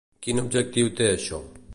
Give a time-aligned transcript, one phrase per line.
[0.27, 1.43] Quin objectiu té això?